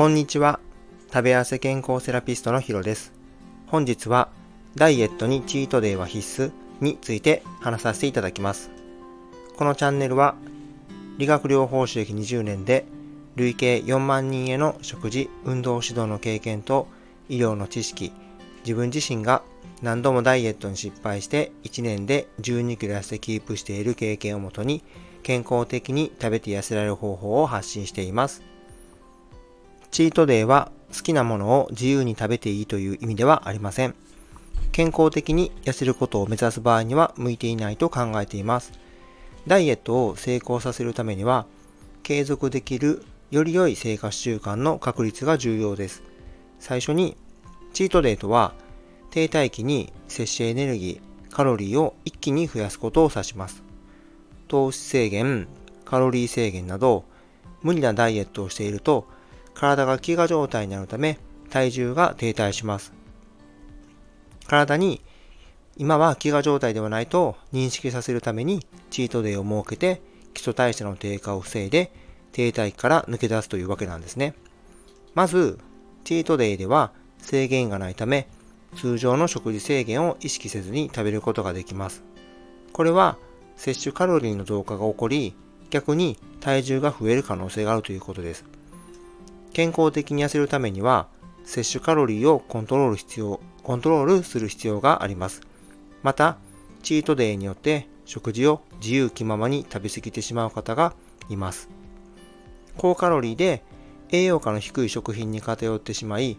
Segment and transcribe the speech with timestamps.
[0.00, 0.60] こんにちは。
[1.12, 3.12] 食べ合わせ健康セラピストのヒロです。
[3.66, 4.30] 本日は
[4.74, 8.70] ダイエットにチートデイは必須について話させていただきます。
[9.58, 10.36] このチャンネルは
[11.18, 12.86] 理学療法士歴20年で
[13.36, 16.88] 累計4万人への食事、運動指導の経験と
[17.28, 18.10] 医療の知識、
[18.64, 19.42] 自分自身が
[19.82, 24.82] 何度もダイエットに失敗して1年で12キロ痩せキープしている経験をもとに
[25.22, 28.42] 健康的に食べて痩せられる方法を発信しています。
[29.90, 33.94] チートデイは好きなものを自由に食べていいという意味ではありません。
[34.72, 38.72] 健康的に痩せることを目指す場合には向いていないと考えています。
[39.46, 41.46] ダイエットを成功させるためには
[42.02, 46.02] 継続できるより良い生活習慣の確立が重要です。
[46.60, 47.16] 最初に
[47.72, 48.52] チートデイとは
[49.10, 53.62] 停滞期に摂取エネルギー、カロリーを一気に増やすことを指します。
[54.46, 55.48] 糖質制限、
[55.84, 57.04] カロリー制限など
[57.62, 59.06] 無理なダイエットをしていると
[59.60, 61.18] 体が飢餓状態になるため
[61.50, 62.94] 体重が停滞します。
[64.46, 65.02] 体に
[65.76, 70.00] 今は飢餓状態ではないと認識させるためにチートデイを設けて
[70.32, 71.92] 基礎代謝の低下を防いで
[72.32, 74.34] 停滞期から抜け出すというわけなんですね。
[75.12, 75.58] まず、
[76.04, 78.28] チートデイでは制限がないため
[78.76, 82.02] 通常の食事制限を意識せずに食べることができます。
[82.72, 83.18] これは
[83.56, 85.34] 摂取カロリーの増加が起こり、
[85.68, 88.59] 逆に体重が増える可能性があるということです。
[89.52, 91.08] 健康的に痩せるためには、
[91.44, 95.40] 摂取カロリーをコントロール必要、コントロールする必要があります。
[96.02, 96.38] また、
[96.82, 100.94] チートデイによって食事を自由気ままに食べ過ぎてしまう方が
[101.28, 101.68] います。
[102.76, 103.62] 高カロリーで
[104.10, 106.38] 栄養価の低い食品に偏ってしまい、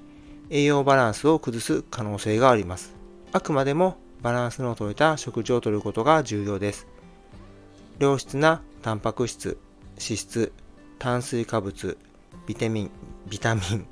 [0.50, 2.94] 栄養バランスを崩す可能性があります。
[3.31, 6.88] あくまでもバランスの取れた食事をとることが重要です。
[8.00, 9.58] 良質なタンパク質、
[9.98, 10.52] 脂質、
[11.00, 11.98] 炭水化物、
[12.52, 12.92] ビタミン、
[13.30, 13.86] ビタミン、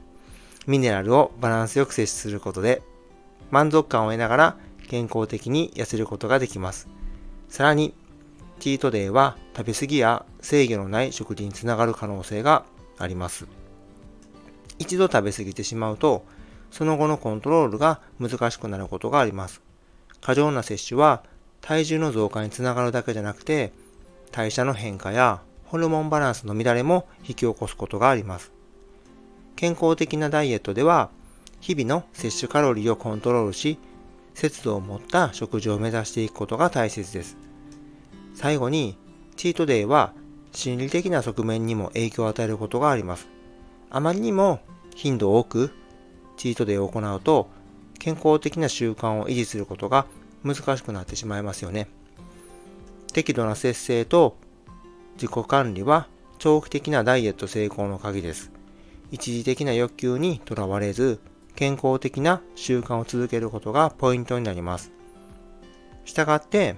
[0.67, 2.81] ミネラルをバランスよく摂取することで
[3.51, 4.57] 満足感を得ながら
[4.89, 6.89] 健康的に痩せることができます。
[7.47, 7.93] さらに、
[8.59, 12.65] チートデイは食べ過ぎや制御のない食事につながる可能性が
[12.97, 13.47] あります。
[14.77, 16.25] 一度食べ過ぎてしまうと
[16.69, 19.61] その後のコントロールが難しくなることがあります。
[20.19, 21.23] 過剰な摂取は
[21.61, 23.71] 体重の増加につながるだけじゃなくて、
[24.33, 25.39] 代謝の変化や
[25.69, 28.58] ホルモンバランスの乱れも引き起こすことがあります。
[29.59, 31.09] 健康的なダイエットでは、
[31.59, 33.77] 日々の摂取カロリーをコントロールし、
[34.33, 37.35] 節度を持った食事を目指していくことが大切です。
[38.33, 38.97] 最後に、
[39.35, 40.13] チートデイは
[40.53, 43.27] 心理的な側面にも影響を与えることがあります。
[43.89, 44.61] あまりにも
[44.95, 45.71] 頻度を多く
[46.37, 47.49] チートデイを行うと、
[47.99, 50.05] 健康的な習慣を維持することが
[50.41, 51.89] 難しくなってしまいますよね。
[53.11, 54.37] 適度な節制と
[55.15, 58.57] 自己管理は長期的なダイエット成功の鍵です。
[59.11, 61.19] 一時的な欲求にとらわれず、
[61.55, 64.91] 健康的な習慣を続けることがポイントになります。
[66.05, 66.75] したがって、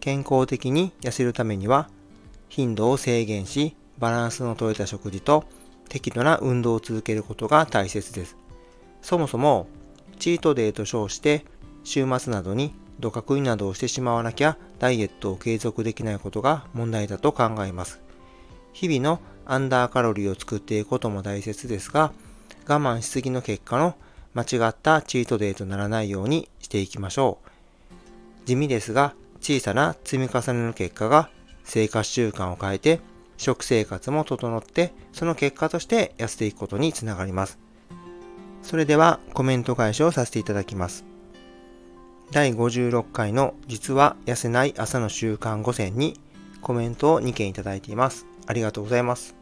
[0.00, 1.88] 健康的に痩せるためには、
[2.48, 5.44] 頻度を制限し、バランスの取れた食事と
[5.88, 8.36] 適度な運動を続けることが大切です。
[9.02, 9.66] そもそも、
[10.18, 11.44] チートデーと称して
[11.84, 18.00] 週末などにドカ食いなどをしてしまわなきゃダイエットを継続できないことが問題だと考えます。
[18.72, 22.12] 日々のアンダーカロリーを作っていくことも大切ですが、
[22.66, 23.94] 我慢しすぎの結果の
[24.34, 27.38] 間違ったチートデーとならないようにしていきましょ
[28.44, 28.46] う。
[28.46, 31.30] 地味ですが小さな積み重ねの結果が
[31.64, 33.00] 生活習慣を変えて
[33.36, 37.58] 食生活も整って、その結果として痩せていくことにつながります。
[38.62, 41.04] それではコメント返しをさせていただきます。
[42.30, 46.18] 第56回の実は痩せない朝の習慣5選に
[46.62, 48.26] コメントを2件いただいています。
[48.46, 49.34] ありがとうございます。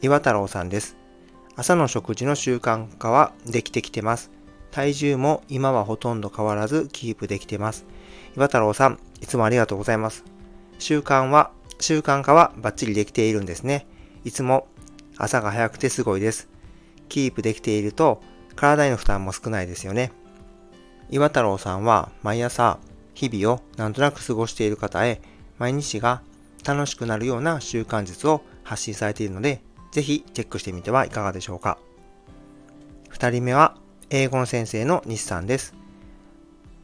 [0.00, 0.96] 岩太郎さんです。
[1.54, 4.30] 朝の食事の習慣化はできてきてます。
[4.70, 7.84] 体重も今はほとんど変わらずキープできてます。
[8.36, 10.24] 岩太郎さん、いつもありがとうございます。
[10.78, 13.86] 習慣は習慣化はバッチリできているんですね。
[14.24, 14.66] いつも
[15.16, 16.48] 朝が早くてすごいです。
[17.08, 18.22] キープできていると
[18.56, 20.12] 体への負担も少ないですよね。
[21.10, 22.78] 岩太郎さんは毎朝
[23.14, 25.20] 日々をなんとなく過ごしている方へ
[25.58, 26.22] 毎日が
[26.64, 31.78] 楽しくなるような習慣術を発信されているので、ぜひチェックしてみてはいかがでしょうか。
[33.08, 33.76] 二人目は
[34.10, 35.74] 英語の先生の西さんです。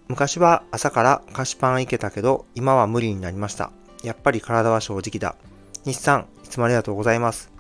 [0.09, 3.71] 昔は朝から菓子パンいけたけど今は無理になりました。
[4.03, 5.37] やっぱり体は正直だ。
[5.85, 7.51] 日産、いつもありがとうございます。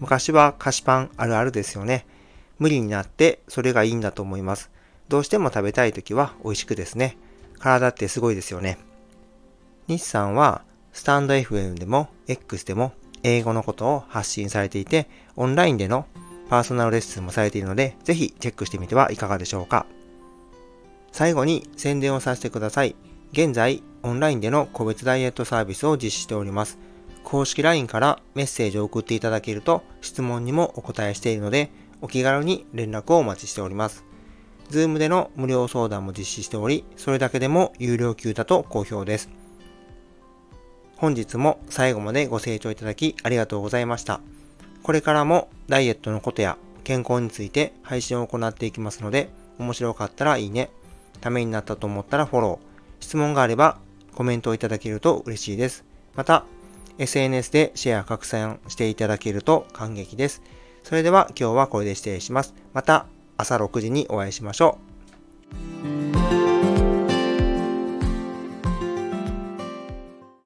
[0.00, 2.06] 昔は菓子パンあるあるですよね。
[2.58, 4.70] 無理になってそれがいいんだと思います。
[5.08, 7.16] どうしても食べたい時は美味しくですね。
[7.58, 8.78] 体ってすごいですよね。
[9.88, 10.62] 日産は
[10.92, 12.92] スタンド FM でも X でも
[13.22, 16.06] 英語のことを発信されていて、オンラインでの
[16.48, 19.86] パーソナルレッスンもされているので、ぜひチェックしてみてはいかがでしょうか。
[21.12, 22.94] 最後に宣伝をさせてください。
[23.32, 26.78] 現在、オンラインでの個別ダイエットサービスを実施しております。
[27.24, 34.04] 公式 LINE からメッセージを送っていただけると質問にもお答えしているので、お気軽に連絡をお待ちしております。
[34.70, 39.41] Zoom での無料相談も実施しており、それだけでも有料級だと好評です。
[41.02, 44.20] 本日も最後までご清聴いただきありがとうございました。
[44.84, 49.28] これからもダイエットのことや健康について配信を行っていきますので、
[49.58, 50.70] 面白かったらいいね、
[51.20, 53.78] ためになったと思ったらフォロー、質問があれば
[54.14, 55.84] コメントをいただけると嬉しいです。
[56.14, 56.44] また、
[56.98, 60.40] SNS でシェア拡散していただけると感激です。
[60.84, 62.54] それでは今日はこれで失礼します。
[62.74, 63.06] また
[63.36, 64.78] 朝6時にお会いしましょ
[65.98, 66.01] う。